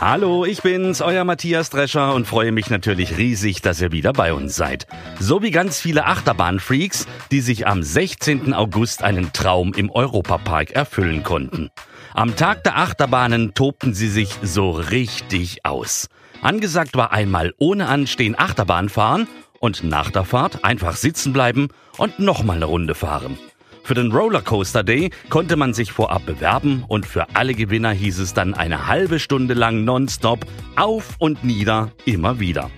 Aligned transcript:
Hallo, 0.00 0.46
ich 0.46 0.62
bin's, 0.62 1.02
euer 1.02 1.24
Matthias 1.24 1.68
Drescher 1.68 2.14
und 2.14 2.26
freue 2.26 2.52
mich 2.52 2.70
natürlich 2.70 3.18
riesig, 3.18 3.60
dass 3.60 3.82
ihr 3.82 3.92
wieder 3.92 4.14
bei 4.14 4.32
uns 4.32 4.56
seid. 4.56 4.86
So 5.18 5.42
wie 5.42 5.50
ganz 5.50 5.78
viele 5.78 6.06
Achterbahnfreaks, 6.06 7.06
die 7.30 7.42
sich 7.42 7.66
am 7.66 7.82
16. 7.82 8.54
August 8.54 9.02
einen 9.02 9.34
Traum 9.34 9.74
im 9.74 9.90
Europapark 9.90 10.70
erfüllen 10.70 11.22
konnten. 11.22 11.68
Am 12.14 12.34
Tag 12.34 12.64
der 12.64 12.78
Achterbahnen 12.78 13.52
tobten 13.52 13.92
sie 13.92 14.08
sich 14.08 14.30
so 14.40 14.70
richtig 14.70 15.66
aus. 15.66 16.08
Angesagt 16.40 16.96
war 16.96 17.12
einmal 17.12 17.52
ohne 17.58 17.86
Anstehen 17.86 18.38
Achterbahn 18.38 18.88
fahren 18.88 19.28
und 19.58 19.84
nach 19.84 20.10
der 20.10 20.24
Fahrt 20.24 20.64
einfach 20.64 20.96
sitzen 20.96 21.34
bleiben 21.34 21.68
und 21.98 22.18
nochmal 22.18 22.56
eine 22.56 22.64
Runde 22.64 22.94
fahren. 22.94 23.38
Für 23.90 23.94
den 23.94 24.12
Rollercoaster 24.12 24.84
Day 24.84 25.10
konnte 25.30 25.56
man 25.56 25.74
sich 25.74 25.90
vorab 25.90 26.24
bewerben 26.24 26.84
und 26.86 27.06
für 27.06 27.26
alle 27.34 27.54
Gewinner 27.54 27.90
hieß 27.90 28.20
es 28.20 28.32
dann 28.32 28.54
eine 28.54 28.86
halbe 28.86 29.18
Stunde 29.18 29.52
lang 29.54 29.82
nonstop 29.82 30.46
auf 30.76 31.16
und 31.18 31.42
nieder 31.42 31.90
immer 32.04 32.38
wieder. 32.38 32.70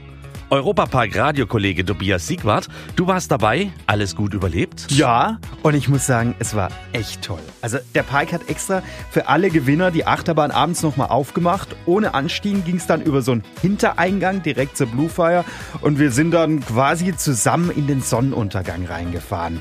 Europapark 0.49 1.15
Radiokollege 1.15 1.85
Tobias 1.85 2.27
Siegwart, 2.27 2.69
du 2.97 3.09
warst 3.09 3.31
dabei, 3.31 3.71
alles 3.87 4.17
gut 4.17 4.33
überlebt? 4.33 4.91
Ja, 4.91 5.39
und 5.63 5.75
ich 5.75 5.87
muss 5.87 6.07
sagen, 6.07 6.35
es 6.39 6.55
war 6.55 6.71
echt 6.95 7.21
toll. 7.21 7.41
Also 7.61 7.77
der 7.95 8.05
Park 8.05 8.33
hat 8.33 8.49
extra 8.49 8.83
für 9.11 9.29
alle 9.29 9.51
Gewinner 9.51 9.91
die 9.91 10.07
Achterbahn 10.07 10.51
abends 10.51 10.83
nochmal 10.83 11.09
aufgemacht. 11.09 11.77
Ohne 11.85 12.15
Anstiegen 12.15 12.65
ging 12.65 12.77
es 12.77 12.87
dann 12.87 13.03
über 13.03 13.21
so 13.21 13.33
einen 13.33 13.45
Hintereingang 13.61 14.43
direkt 14.43 14.79
zur 14.79 14.87
Bluefire 14.87 15.45
und 15.83 15.99
wir 15.99 16.11
sind 16.11 16.31
dann 16.31 16.61
quasi 16.61 17.15
zusammen 17.15 17.71
in 17.71 17.87
den 17.87 18.01
Sonnenuntergang 18.01 18.87
reingefahren. 18.87 19.61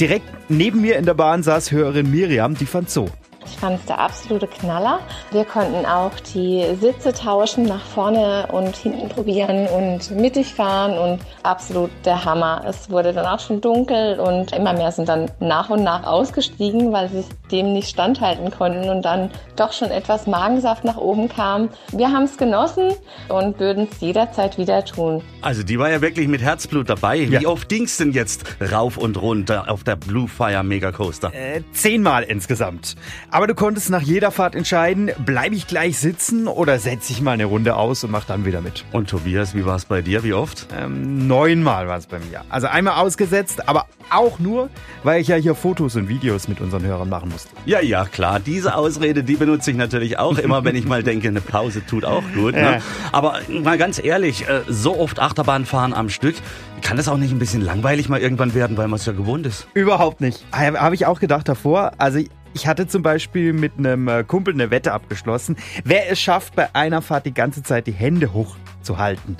Direkt 0.00 0.26
neben 0.50 0.82
mir 0.82 0.96
in 0.96 1.06
der 1.06 1.14
Bahn 1.14 1.42
saß 1.42 1.72
Hörerin 1.72 2.10
Miriam, 2.10 2.54
die 2.54 2.66
fand 2.66 2.90
so. 2.90 3.08
Ich 3.46 3.56
fand 3.58 3.78
es 3.78 3.86
der 3.86 4.00
absolute 4.00 4.46
Knaller. 4.46 5.00
Wir 5.30 5.44
konnten 5.44 5.86
auch 5.86 6.12
die 6.34 6.64
Sitze 6.80 7.12
tauschen, 7.12 7.64
nach 7.64 7.84
vorne 7.84 8.48
und 8.50 8.76
hinten 8.76 9.08
probieren 9.08 9.66
und 9.68 10.10
mittig 10.10 10.54
fahren 10.54 10.98
und 10.98 11.20
absolut 11.42 11.90
der 12.04 12.24
Hammer. 12.24 12.62
Es 12.66 12.90
wurde 12.90 13.12
dann 13.12 13.26
auch 13.26 13.40
schon 13.40 13.60
dunkel 13.60 14.18
und 14.18 14.52
immer 14.52 14.72
mehr 14.72 14.90
sind 14.92 15.08
dann 15.08 15.30
nach 15.40 15.70
und 15.70 15.82
nach 15.82 16.04
ausgestiegen, 16.04 16.92
weil 16.92 17.08
sie 17.08 17.24
dem 17.50 17.72
nicht 17.72 17.88
standhalten 17.88 18.50
konnten 18.50 18.88
und 18.88 19.02
dann 19.02 19.30
doch 19.54 19.72
schon 19.72 19.90
etwas 19.90 20.26
Magensaft 20.26 20.84
nach 20.84 20.96
oben 20.96 21.28
kam. 21.28 21.70
Wir 21.92 22.10
haben 22.10 22.24
es 22.24 22.36
genossen 22.36 22.92
und 23.28 23.58
würden 23.60 23.88
es 23.90 24.00
jederzeit 24.00 24.58
wieder 24.58 24.84
tun. 24.84 25.22
Also 25.42 25.62
die 25.62 25.78
war 25.78 25.90
ja 25.90 26.00
wirklich 26.00 26.28
mit 26.28 26.42
Herzblut 26.42 26.88
dabei. 26.88 27.16
Ja. 27.16 27.40
Wie 27.40 27.46
oft 27.46 27.68
ging's 27.68 27.96
denn 27.96 28.12
jetzt 28.12 28.44
rauf 28.72 28.96
und 28.96 29.20
runter 29.20 29.70
auf 29.70 29.84
der 29.84 29.96
Blue 29.96 30.28
Fire 30.28 30.64
Mega 30.64 30.92
Coaster? 30.92 31.32
Äh, 31.32 31.62
zehnmal 31.72 32.24
insgesamt. 32.24 32.96
Aber 33.36 33.46
du 33.46 33.54
konntest 33.54 33.90
nach 33.90 34.00
jeder 34.00 34.30
Fahrt 34.30 34.54
entscheiden, 34.54 35.10
bleibe 35.26 35.54
ich 35.54 35.66
gleich 35.66 35.98
sitzen 35.98 36.48
oder 36.48 36.78
setze 36.78 37.12
ich 37.12 37.20
mal 37.20 37.32
eine 37.32 37.44
Runde 37.44 37.76
aus 37.76 38.02
und 38.02 38.10
mach 38.10 38.24
dann 38.24 38.46
wieder 38.46 38.62
mit. 38.62 38.86
Und 38.92 39.10
Tobias, 39.10 39.54
wie 39.54 39.66
war 39.66 39.76
es 39.76 39.84
bei 39.84 40.00
dir? 40.00 40.24
Wie 40.24 40.32
oft? 40.32 40.66
Ähm, 40.74 41.26
neunmal 41.26 41.86
war 41.86 41.98
es 41.98 42.06
bei 42.06 42.18
mir. 42.18 42.46
Also 42.48 42.68
einmal 42.68 42.94
ausgesetzt, 42.94 43.68
aber 43.68 43.88
auch 44.08 44.38
nur, 44.38 44.70
weil 45.02 45.20
ich 45.20 45.28
ja 45.28 45.36
hier 45.36 45.54
Fotos 45.54 45.96
und 45.96 46.08
Videos 46.08 46.48
mit 46.48 46.62
unseren 46.62 46.82
Hörern 46.84 47.10
machen 47.10 47.28
musste. 47.28 47.50
Ja, 47.66 47.82
ja, 47.82 48.06
klar. 48.06 48.40
Diese 48.40 48.74
Ausrede, 48.74 49.22
die 49.22 49.36
benutze 49.36 49.70
ich 49.70 49.76
natürlich 49.76 50.18
auch 50.18 50.38
immer, 50.38 50.64
wenn 50.64 50.74
ich 50.74 50.86
mal 50.86 51.02
denke, 51.02 51.28
eine 51.28 51.42
Pause 51.42 51.84
tut 51.84 52.06
auch 52.06 52.24
gut. 52.34 52.54
Ne? 52.54 52.76
Ja. 52.76 52.78
Aber 53.12 53.40
mal 53.50 53.76
ganz 53.76 54.02
ehrlich, 54.02 54.48
äh, 54.48 54.62
so 54.66 54.98
oft 54.98 55.18
Achterbahn 55.18 55.66
fahren 55.66 55.92
am 55.92 56.08
Stück, 56.08 56.36
kann 56.80 56.96
das 56.96 57.06
auch 57.06 57.18
nicht 57.18 57.32
ein 57.32 57.38
bisschen 57.38 57.60
langweilig 57.60 58.08
mal 58.08 58.20
irgendwann 58.20 58.54
werden, 58.54 58.78
weil 58.78 58.88
man 58.88 58.98
es 58.98 59.04
ja 59.04 59.12
gewohnt 59.12 59.46
ist? 59.46 59.66
Überhaupt 59.74 60.22
nicht. 60.22 60.42
Habe 60.52 60.94
ich 60.94 61.04
auch 61.04 61.20
gedacht 61.20 61.48
davor. 61.48 61.92
Also 61.98 62.20
ich 62.56 62.66
hatte 62.66 62.86
zum 62.86 63.02
Beispiel 63.02 63.52
mit 63.52 63.72
einem 63.76 64.08
äh, 64.08 64.24
Kumpel 64.24 64.54
eine 64.54 64.70
Wette 64.70 64.94
abgeschlossen. 64.94 65.56
Wer 65.84 66.10
es 66.10 66.18
schafft, 66.18 66.56
bei 66.56 66.74
einer 66.74 67.02
Fahrt 67.02 67.26
die 67.26 67.34
ganze 67.34 67.62
Zeit 67.62 67.86
die 67.86 67.92
Hände 67.92 68.32
hochzuhalten, 68.32 69.36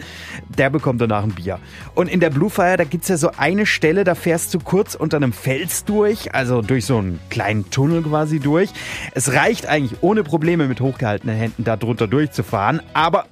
der 0.49 0.69
bekommt 0.69 1.01
danach 1.01 1.23
ein 1.23 1.31
Bier. 1.31 1.59
Und 1.95 2.09
in 2.09 2.21
der 2.21 2.29
Blue 2.29 2.51
Fire, 2.51 2.77
da 2.77 2.85
gibt 2.85 3.05
es 3.05 3.09
ja 3.09 3.17
so 3.17 3.31
eine 3.39 3.65
Stelle, 3.65 4.05
da 4.05 4.15
fährst 4.15 4.53
du 4.53 4.59
kurz 4.59 4.95
unter 4.95 5.17
einem 5.17 5.33
Fels 5.33 5.87
durch, 5.87 6.35
also 6.35 6.61
durch 6.61 6.85
so 6.85 6.99
einen 6.99 7.19
kleinen 7.31 7.71
Tunnel 7.71 8.03
quasi 8.03 8.39
durch. 8.39 8.69
Es 9.15 9.33
reicht 9.33 9.65
eigentlich 9.65 10.03
ohne 10.03 10.23
Probleme 10.23 10.69
mit 10.69 10.83
hochgehaltenen 10.83 11.37
Händen 11.37 11.65
da 11.65 11.79
drunter 11.79 12.09
durchzufahren, 12.09 12.83
aber 12.93 13.25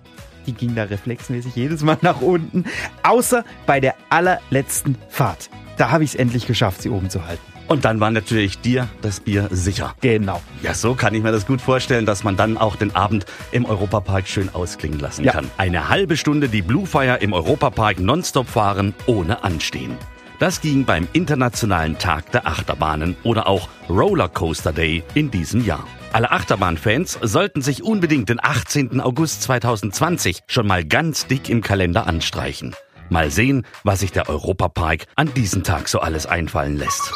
die 0.46 0.54
ging 0.54 0.74
da 0.74 0.84
reflexmäßig 0.84 1.54
jedes 1.56 1.82
Mal 1.82 1.98
nach 2.00 2.22
unten, 2.22 2.64
außer 3.02 3.44
bei 3.66 3.80
der 3.80 3.96
allerletzten 4.08 4.96
Fahrt. 5.10 5.50
Da 5.76 5.90
habe 5.90 6.04
ich 6.04 6.14
es 6.14 6.16
endlich 6.16 6.46
geschafft, 6.46 6.80
sie 6.80 6.88
oben 6.88 7.10
zu 7.10 7.26
halten. 7.26 7.53
Und 7.66 7.84
dann 7.84 8.00
war 8.00 8.10
natürlich 8.10 8.58
dir 8.58 8.88
das 9.02 9.20
Bier 9.20 9.48
sicher. 9.50 9.94
Genau. 10.00 10.40
Ja, 10.62 10.74
so 10.74 10.94
kann 10.94 11.14
ich 11.14 11.22
mir 11.22 11.32
das 11.32 11.46
gut 11.46 11.60
vorstellen, 11.60 12.06
dass 12.06 12.24
man 12.24 12.36
dann 12.36 12.58
auch 12.58 12.76
den 12.76 12.94
Abend 12.94 13.26
im 13.52 13.64
Europapark 13.64 14.28
schön 14.28 14.50
ausklingen 14.54 14.98
lassen 14.98 15.24
ja. 15.24 15.32
kann. 15.32 15.50
Eine 15.56 15.88
halbe 15.88 16.16
Stunde 16.16 16.48
die 16.48 16.62
Blue 16.62 16.86
Fire 16.86 17.18
im 17.20 17.32
Europapark 17.32 17.98
nonstop 18.00 18.48
fahren, 18.48 18.94
ohne 19.06 19.44
Anstehen. 19.44 19.96
Das 20.40 20.60
ging 20.60 20.84
beim 20.84 21.08
Internationalen 21.12 21.96
Tag 21.96 22.32
der 22.32 22.46
Achterbahnen 22.46 23.16
oder 23.22 23.46
auch 23.46 23.68
Rollercoaster 23.88 24.72
Day 24.72 25.02
in 25.14 25.30
diesem 25.30 25.64
Jahr. 25.64 25.86
Alle 26.12 26.32
Achterbahnfans 26.32 27.18
sollten 27.22 27.62
sich 27.62 27.82
unbedingt 27.82 28.28
den 28.28 28.38
18. 28.42 29.00
August 29.00 29.42
2020 29.42 30.42
schon 30.46 30.66
mal 30.66 30.84
ganz 30.84 31.26
dick 31.26 31.48
im 31.48 31.60
Kalender 31.60 32.06
anstreichen. 32.06 32.74
Mal 33.10 33.30
sehen, 33.30 33.66
was 33.84 34.00
sich 34.00 34.12
der 34.12 34.28
Europapark 34.28 35.06
an 35.16 35.32
diesem 35.34 35.62
Tag 35.62 35.88
so 35.88 36.00
alles 36.00 36.26
einfallen 36.26 36.76
lässt. 36.76 37.12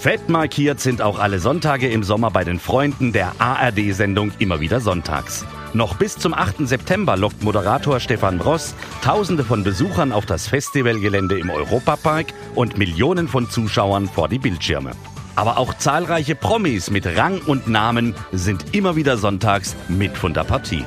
Fett 0.00 0.28
markiert 0.28 0.78
sind 0.78 1.02
auch 1.02 1.18
alle 1.18 1.40
Sonntage 1.40 1.88
im 1.88 2.04
Sommer 2.04 2.30
bei 2.30 2.44
den 2.44 2.60
Freunden 2.60 3.12
der 3.12 3.32
ARD-Sendung 3.40 4.30
immer 4.38 4.60
wieder 4.60 4.80
sonntags. 4.80 5.44
Noch 5.74 5.96
bis 5.96 6.16
zum 6.16 6.34
8. 6.34 6.68
September 6.68 7.16
lockt 7.16 7.42
Moderator 7.42 7.98
Stefan 7.98 8.40
Ross 8.40 8.76
Tausende 9.02 9.42
von 9.42 9.64
Besuchern 9.64 10.12
auf 10.12 10.24
das 10.24 10.46
Festivalgelände 10.46 11.36
im 11.36 11.50
Europapark 11.50 12.26
und 12.54 12.78
Millionen 12.78 13.26
von 13.26 13.50
Zuschauern 13.50 14.08
vor 14.08 14.28
die 14.28 14.38
Bildschirme. 14.38 14.92
Aber 15.34 15.58
auch 15.58 15.74
zahlreiche 15.74 16.36
Promis 16.36 16.90
mit 16.90 17.04
Rang 17.04 17.40
und 17.40 17.66
Namen 17.66 18.14
sind 18.30 18.76
immer 18.76 18.94
wieder 18.94 19.16
sonntags 19.16 19.74
mit 19.88 20.16
von 20.16 20.32
der 20.32 20.44
Partie. 20.44 20.84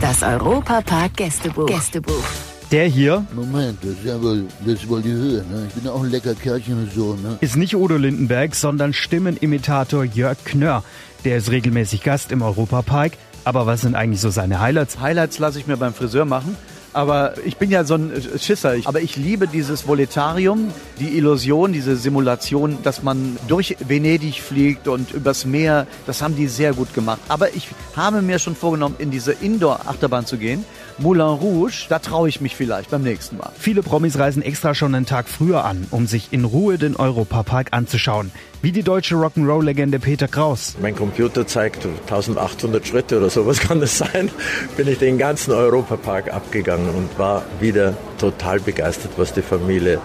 Das 0.00 0.22
Europapark 0.22 1.16
Gästebuch. 1.16 1.66
Gästebuch. 1.66 2.24
Der 2.70 2.86
hier. 2.86 3.26
Moment, 3.34 3.78
das 3.82 3.90
ist 3.90 4.04
ja 4.04 4.22
wohl, 4.22 4.44
das 4.64 4.74
ist 4.74 4.88
wohl 4.88 5.02
die 5.02 5.10
Höhe, 5.10 5.44
ne? 5.50 5.66
Ich 5.66 5.74
bin 5.74 5.84
ja 5.84 5.90
auch 5.90 6.04
ein 6.04 6.10
lecker 6.10 6.34
Kerlchen 6.34 6.74
und 6.84 6.92
so, 6.92 7.14
ne? 7.14 7.36
Ist 7.40 7.56
nicht 7.56 7.74
Udo 7.74 7.96
Lindenberg, 7.96 8.54
sondern 8.54 8.92
Stimmenimitator 8.92 10.04
Jörg 10.04 10.36
Knörr. 10.44 10.84
Der 11.24 11.38
ist 11.38 11.50
regelmäßig 11.50 12.04
Gast 12.04 12.30
im 12.30 12.42
Europapark. 12.42 13.14
Aber 13.42 13.66
was 13.66 13.80
sind 13.80 13.96
eigentlich 13.96 14.20
so 14.20 14.30
seine 14.30 14.60
Highlights? 14.60 15.00
Highlights 15.00 15.40
lasse 15.40 15.58
ich 15.58 15.66
mir 15.66 15.78
beim 15.78 15.94
Friseur 15.94 16.26
machen. 16.26 16.56
Aber 16.92 17.34
ich 17.44 17.56
bin 17.56 17.70
ja 17.70 17.84
so 17.84 17.94
ein 17.94 18.12
Schisser. 18.38 18.74
Aber 18.84 19.00
ich 19.00 19.16
liebe 19.16 19.46
dieses 19.46 19.86
Voletarium, 19.86 20.72
die 20.98 21.16
Illusion, 21.16 21.72
diese 21.72 21.96
Simulation, 21.96 22.78
dass 22.82 23.02
man 23.02 23.36
durch 23.48 23.76
Venedig 23.86 24.40
fliegt 24.40 24.88
und 24.88 25.12
übers 25.12 25.44
Meer. 25.44 25.86
Das 26.06 26.22
haben 26.22 26.36
die 26.36 26.48
sehr 26.48 26.72
gut 26.72 26.92
gemacht. 26.94 27.20
Aber 27.28 27.54
ich 27.54 27.68
habe 27.96 28.22
mir 28.22 28.38
schon 28.38 28.56
vorgenommen, 28.56 28.96
in 28.98 29.10
diese 29.10 29.32
Indoor-Achterbahn 29.32 30.26
zu 30.26 30.36
gehen. 30.36 30.64
Moulin 30.98 31.22
Rouge, 31.22 31.86
da 31.88 31.98
traue 31.98 32.28
ich 32.28 32.40
mich 32.40 32.56
vielleicht 32.56 32.90
beim 32.90 33.02
nächsten 33.02 33.38
Mal. 33.38 33.50
Viele 33.58 33.82
Promis 33.82 34.18
reisen 34.18 34.42
extra 34.42 34.74
schon 34.74 34.94
einen 34.94 35.06
Tag 35.06 35.28
früher 35.28 35.64
an, 35.64 35.86
um 35.90 36.06
sich 36.06 36.28
in 36.30 36.44
Ruhe 36.44 36.76
den 36.76 36.96
Europapark 36.96 37.68
anzuschauen. 37.70 38.30
Wie 38.62 38.72
die 38.72 38.82
deutsche 38.82 39.14
Rock'n'Roll-Legende 39.14 39.98
Peter 39.98 40.28
Kraus. 40.28 40.76
Mein 40.82 40.94
Computer 40.94 41.46
zeigt 41.46 41.86
1800 41.86 42.86
Schritte 42.86 43.16
oder 43.16 43.30
sowas 43.30 43.60
kann 43.60 43.80
das 43.80 43.96
sein. 43.96 44.30
Bin 44.76 44.86
ich 44.86 44.98
den 44.98 45.16
ganzen 45.16 45.52
Europapark 45.52 46.30
abgegangen 46.30 46.79
und 46.88 47.18
war 47.18 47.44
wieder 47.60 47.94
total 48.18 48.60
begeistert, 48.60 49.12
was 49.16 49.32
die 49.32 49.42
Familie 49.42 50.00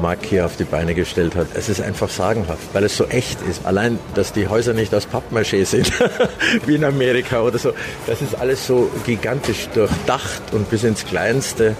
Mark 0.00 0.24
hier 0.24 0.46
auf 0.46 0.56
die 0.56 0.64
Beine 0.64 0.94
gestellt 0.94 1.34
hat. 1.34 1.48
Es 1.54 1.68
ist 1.68 1.80
einfach 1.80 2.08
sagenhaft, 2.08 2.68
weil 2.72 2.84
es 2.84 2.96
so 2.96 3.06
echt 3.06 3.40
ist. 3.42 3.66
Allein, 3.66 3.98
dass 4.14 4.32
die 4.32 4.48
Häuser 4.48 4.72
nicht 4.72 4.94
aus 4.94 5.08
Pappmaché 5.08 5.64
sind, 5.64 5.92
wie 6.66 6.76
in 6.76 6.84
Amerika 6.84 7.42
oder 7.42 7.58
so. 7.58 7.72
Das 8.06 8.22
ist 8.22 8.34
alles 8.34 8.66
so 8.66 8.90
gigantisch 9.04 9.68
durchdacht 9.74 10.42
und 10.52 10.70
bis 10.70 10.84
ins 10.84 11.04
Kleinste 11.04 11.76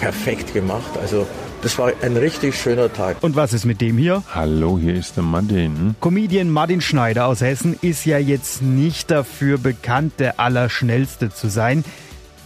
perfekt 0.00 0.52
gemacht. 0.52 0.98
Also 1.00 1.26
das 1.62 1.78
war 1.78 1.92
ein 2.02 2.16
richtig 2.16 2.56
schöner 2.56 2.92
Tag. 2.92 3.18
Und 3.20 3.36
was 3.36 3.52
ist 3.52 3.64
mit 3.64 3.80
dem 3.80 3.96
hier? 3.96 4.24
Hallo, 4.34 4.78
hier 4.78 4.94
ist 4.94 5.16
der 5.16 5.22
Martin. 5.22 5.94
Comedian 6.00 6.50
Martin 6.50 6.80
Schneider 6.80 7.26
aus 7.26 7.40
Hessen 7.40 7.78
ist 7.82 8.04
ja 8.04 8.18
jetzt 8.18 8.62
nicht 8.62 9.12
dafür 9.12 9.58
bekannt, 9.58 10.14
der 10.18 10.40
Allerschnellste 10.40 11.30
zu 11.30 11.48
sein. 11.48 11.84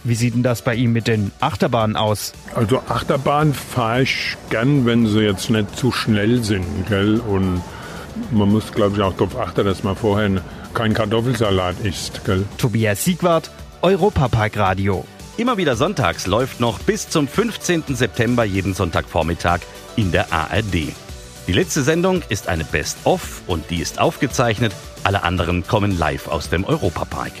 Wie 0.07 0.15
sieht 0.15 0.35
denn 0.35 0.43
das 0.43 0.61
bei 0.61 0.73
ihm 0.73 0.93
mit 0.93 1.07
den 1.07 1.33
Achterbahnen 1.41 1.97
aus? 1.97 2.31
Also 2.55 2.81
Achterbahn 2.87 3.53
fahre 3.53 4.03
ich 4.03 4.37
gern, 4.49 4.85
wenn 4.85 5.05
sie 5.05 5.19
jetzt 5.19 5.49
nicht 5.49 5.75
zu 5.75 5.91
schnell 5.91 6.45
sind, 6.45 6.63
gell? 6.87 7.19
Und 7.19 7.61
man 8.31 8.49
muss, 8.49 8.71
glaube 8.71 8.95
ich, 8.95 9.01
auch 9.01 9.11
darauf 9.13 9.37
achten, 9.37 9.65
dass 9.65 9.83
man 9.83 9.97
vorher 9.97 10.41
keinen 10.73 10.93
Kartoffelsalat 10.93 11.81
isst, 11.83 12.23
gell? 12.23 12.45
Tobias 12.57 13.03
Siegwart, 13.03 13.51
Europapark 13.81 14.55
Radio. 14.55 15.03
Immer 15.35 15.57
wieder 15.57 15.75
sonntags 15.75 16.25
läuft 16.25 16.61
noch 16.61 16.79
bis 16.79 17.09
zum 17.09 17.27
15. 17.27 17.83
September 17.89 18.45
jeden 18.45 18.73
Sonntagvormittag 18.73 19.59
in 19.97 20.13
der 20.13 20.31
ARD. 20.31 20.93
Die 21.47 21.53
letzte 21.53 21.83
Sendung 21.83 22.21
ist 22.29 22.47
eine 22.47 22.63
Best-of 22.63 23.41
und 23.45 23.69
die 23.69 23.81
ist 23.81 23.99
aufgezeichnet. 23.99 24.71
Alle 25.03 25.23
anderen 25.23 25.67
kommen 25.67 25.97
live 25.97 26.29
aus 26.29 26.49
dem 26.49 26.63
Europapark. 26.63 27.33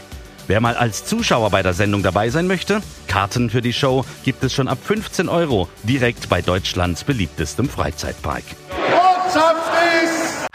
Wer 0.47 0.61
mal 0.61 0.77
als 0.77 1.03
Zuschauer 1.05 1.49
bei 1.49 1.61
der 1.61 1.73
Sendung 1.73 2.03
dabei 2.03 2.29
sein 2.29 2.47
möchte, 2.47 2.81
Karten 3.07 3.49
für 3.49 3.61
die 3.61 3.73
Show 3.73 4.05
gibt 4.23 4.43
es 4.45 4.53
schon 4.53 4.69
ab 4.69 4.77
15 4.81 5.27
Euro 5.27 5.67
direkt 5.83 6.29
bei 6.29 6.41
Deutschlands 6.41 7.03
beliebtestem 7.03 7.67
Freizeitpark. 7.67 8.43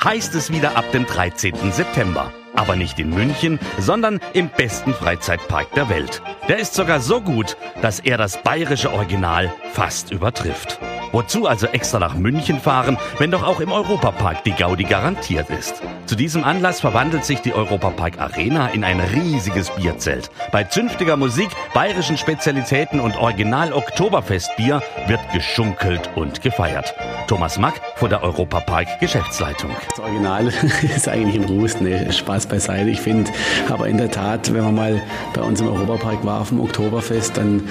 Heißt 0.02 0.34
es 0.34 0.50
wieder 0.50 0.76
ab 0.76 0.90
dem 0.92 1.04
13. 1.06 1.72
September. 1.72 2.32
Aber 2.54 2.74
nicht 2.76 2.98
in 2.98 3.10
München, 3.10 3.58
sondern 3.78 4.20
im 4.32 4.48
besten 4.48 4.94
Freizeitpark 4.94 5.72
der 5.74 5.88
Welt. 5.88 6.22
Der 6.48 6.58
ist 6.58 6.74
sogar 6.74 7.00
so 7.00 7.20
gut, 7.20 7.56
dass 7.82 8.00
er 8.00 8.18
das 8.18 8.42
bayerische 8.42 8.92
Original 8.92 9.52
fast 9.72 10.10
übertrifft. 10.10 10.78
Wozu 11.12 11.46
also 11.46 11.66
extra 11.66 11.98
nach 11.98 12.14
München 12.14 12.58
fahren, 12.58 12.96
wenn 13.18 13.30
doch 13.30 13.42
auch 13.42 13.60
im 13.60 13.70
Europapark 13.70 14.44
die 14.44 14.52
Gaudi 14.52 14.84
garantiert 14.84 15.50
ist? 15.50 15.82
Zu 16.06 16.16
diesem 16.16 16.42
Anlass 16.42 16.80
verwandelt 16.80 17.26
sich 17.26 17.40
die 17.40 17.52
Europapark 17.52 18.18
Arena 18.18 18.68
in 18.68 18.82
ein 18.82 18.98
riesiges 18.98 19.68
Bierzelt. 19.70 20.30
Bei 20.52 20.64
zünftiger 20.64 21.18
Musik, 21.18 21.50
bayerischen 21.74 22.16
Spezialitäten 22.16 22.98
und 22.98 23.16
Original 23.18 23.74
Oktoberfestbier 23.74 24.82
wird 25.06 25.20
geschunkelt 25.34 26.08
und 26.14 26.40
gefeiert. 26.40 26.94
Thomas 27.26 27.58
Mack 27.58 27.80
von 27.96 28.08
der 28.08 28.22
Europapark 28.22 28.98
Geschäftsleitung. 28.98 29.70
Das 29.90 30.00
Original 30.00 30.46
ist 30.82 31.08
eigentlich 31.08 31.42
ein 31.42 31.48
Ruß, 31.48 31.82
ne, 31.82 32.10
Spaß 32.10 32.46
beiseite. 32.46 32.88
Ich 32.88 33.00
finde, 33.00 33.30
aber 33.68 33.86
in 33.86 33.98
der 33.98 34.10
Tat, 34.10 34.52
wenn 34.54 34.64
man 34.64 34.74
mal 34.74 35.02
bei 35.34 35.42
uns 35.42 35.60
im 35.60 35.68
Europapark 35.68 36.24
war 36.24 36.40
auf 36.40 36.48
dem 36.48 36.60
Oktoberfest, 36.60 37.36
dann 37.36 37.68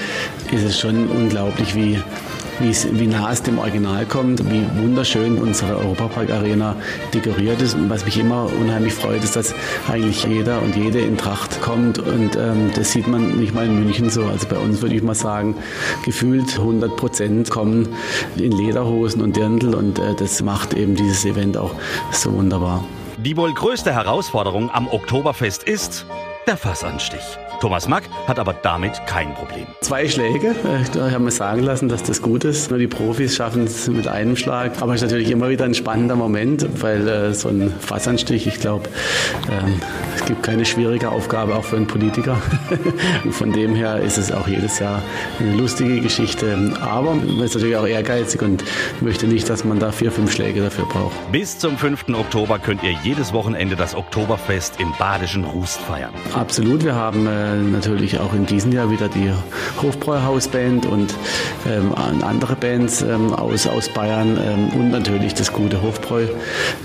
ist 0.52 0.64
es 0.64 0.80
schon 0.80 1.08
unglaublich, 1.10 1.76
wie 1.76 2.02
wie 2.60 3.08
nah 3.08 3.32
es 3.32 3.42
dem 3.42 3.60
Original 3.60 4.06
kommt, 4.06 4.50
wie 4.52 4.66
wunderschön 4.82 5.38
unsere 5.38 5.78
Europapark-Arena 5.78 6.76
dekoriert 7.14 7.62
ist. 7.62 7.76
Und 7.76 7.90
was 7.90 8.06
mich 8.06 8.18
immer 8.18 8.50
unheimlich 8.60 8.94
freut, 8.94 9.24
ist, 9.24 9.36
dass 9.36 9.54
eigentlich 9.90 10.24
jeder 10.26 10.62
und 10.62 10.76
jede 10.76 11.00
in 11.00 11.18
Tracht 11.18 11.62
kommt. 11.62 12.00
Und 12.00 12.36
ähm, 12.36 12.72
das 12.76 12.92
sieht 12.92 13.08
man 13.08 13.38
nicht 13.38 13.54
mal 13.54 13.66
in 13.66 13.84
München 13.84 14.10
so. 14.10 14.26
Also 14.26 14.48
bei 14.48 14.58
uns 14.58 14.82
würde 14.82 14.96
ich 14.96 15.04
mal 15.04 15.16
sagen, 15.16 15.56
gefühlt 16.06 16.58
100 16.58 16.96
Prozent 16.96 17.50
kommen 17.50 17.90
in 18.38 18.52
Lederhosen 18.52 19.22
und 19.22 19.36
Dirndl. 19.36 19.76
Und 19.76 20.00
äh, 20.00 20.16
das 20.16 20.42
macht 20.42 20.74
eben 20.74 20.96
dieses 20.96 21.26
Event 21.26 21.58
auch 21.58 21.74
so 22.12 22.34
wunderbar. 22.34 22.84
Die 23.18 23.38
wohl 23.38 23.54
größte 23.54 23.94
Herausforderung 23.94 24.70
am 24.72 24.88
Oktoberfest 24.88 25.64
ist 25.64 26.06
der 26.48 26.58
Fassanstich. 26.58 27.38
Thomas 27.62 27.88
Mack 27.88 28.06
hat 28.28 28.40
aber 28.40 28.54
damit 28.54 29.06
kein 29.06 29.36
Problem. 29.36 29.68
Zwei 29.82 30.08
Schläge, 30.08 30.48
äh, 30.48 30.84
da 30.94 31.12
haben 31.12 31.26
wir 31.26 31.32
sagen 31.32 31.62
lassen, 31.62 31.90
dass 31.90 32.02
das 32.02 32.24
gut 32.24 32.44
ist. 32.44 32.72
Nur 32.72 32.80
die 32.80 32.88
Profis 32.88 33.36
schaffen 33.36 33.66
es 33.66 33.88
mit 33.88 34.08
einem 34.08 34.36
Schlag. 34.36 34.82
Aber 34.82 34.96
es 34.96 35.04
ist 35.04 35.10
natürlich 35.10 35.30
immer 35.30 35.48
wieder 35.48 35.66
ein 35.66 35.76
spannender 35.76 36.16
Moment, 36.16 36.68
weil 36.82 37.08
äh, 37.08 37.34
so 37.36 37.50
ein 37.50 37.72
Fassanstich, 37.80 38.48
ich 38.48 38.60
glaube, 38.60 38.90
ähm, 39.52 39.80
es 40.16 40.26
gibt 40.26 40.42
keine 40.42 40.66
schwierige 40.66 41.10
Aufgabe 41.10 41.56
auch 41.56 41.64
für 41.64 41.76
einen 41.76 41.86
Politiker. 41.86 42.42
Von 43.30 43.52
dem 43.52 43.76
her 43.76 44.00
ist 44.00 44.18
es 44.18 44.32
auch 44.32 44.48
jedes 44.48 44.80
Jahr 44.80 45.04
eine 45.40 45.54
lustige 45.54 46.02
Geschichte. 46.02 46.58
Aber 46.82 47.14
man 47.14 47.42
ist 47.42 47.54
natürlich 47.54 47.78
auch 47.78 47.88
ehrgeizig 47.88 48.42
und 48.42 48.64
möchte 49.02 49.28
nicht, 49.28 49.48
dass 49.52 49.64
man 49.64 49.78
da 49.78 49.92
vier, 49.92 50.12
fünf 50.12 50.32
Schläge 50.32 50.64
dafür 50.64 50.86
braucht. 50.86 51.32
Bis 51.32 51.60
zum 51.60 51.78
5. 51.78 52.06
Oktober 52.10 52.58
könnt 52.58 52.82
ihr 52.82 52.96
jedes 53.04 53.34
Wochenende 53.34 53.76
das 53.76 53.94
Oktoberfest 53.94 54.80
im 54.80 54.92
badischen 54.98 55.44
Rust 55.44 55.80
feiern. 55.82 56.14
Absolut, 56.34 56.84
wir 56.84 56.96
haben 56.96 57.28
äh, 57.28 57.51
natürlich 57.56 58.20
auch 58.20 58.34
in 58.34 58.46
diesem 58.46 58.72
Jahr 58.72 58.90
wieder 58.90 59.10
die 59.10 59.32
Hofbräuhausband 59.82 60.86
und 60.86 61.14
ähm, 61.68 61.94
andere 61.96 62.56
Bands 62.56 63.02
ähm, 63.02 63.34
aus, 63.34 63.68
aus 63.68 63.90
Bayern 63.90 64.38
ähm, 64.44 64.80
und 64.80 64.92
natürlich 64.92 65.34
das 65.34 65.52
gute 65.52 65.82
Hofbräu 65.82 66.26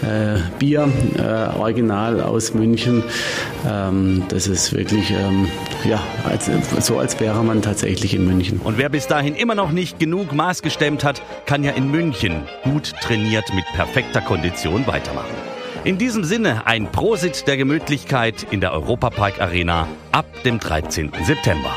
äh, 0.02 0.36
äh, 0.36 1.58
original 1.58 2.20
aus 2.20 2.54
München. 2.54 3.02
Ähm, 3.66 4.24
das 4.28 4.46
ist 4.46 4.74
wirklich 4.74 5.10
ähm, 5.10 5.48
ja, 5.84 6.02
als, 6.24 6.50
so, 6.80 6.98
als 6.98 7.18
wäre 7.20 7.42
man 7.42 7.62
tatsächlich 7.62 8.14
in 8.14 8.24
München. 8.24 8.60
Und 8.62 8.78
wer 8.78 8.88
bis 8.88 9.06
dahin 9.06 9.34
immer 9.34 9.54
noch 9.54 9.72
nicht 9.72 9.98
genug 9.98 10.32
Maß 10.32 10.62
gestemmt 10.62 11.04
hat, 11.04 11.22
kann 11.46 11.64
ja 11.64 11.72
in 11.72 11.90
München 11.90 12.42
gut 12.64 12.94
trainiert 13.00 13.44
mit 13.54 13.64
perfekter 13.74 14.20
Kondition 14.20 14.86
weitermachen. 14.86 15.55
In 15.86 15.98
diesem 15.98 16.24
Sinne 16.24 16.66
ein 16.66 16.90
Prosit 16.90 17.46
der 17.46 17.56
Gemütlichkeit 17.56 18.44
in 18.50 18.60
der 18.60 18.72
Europapark 18.72 19.40
Arena 19.40 19.86
ab 20.10 20.26
dem 20.42 20.58
13. 20.58 21.12
September. 21.22 21.76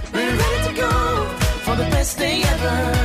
For 2.61 3.00